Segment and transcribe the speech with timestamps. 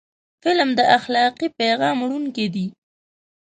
[0.43, 2.67] فلم د اخلاقي پیغام وړونکی دی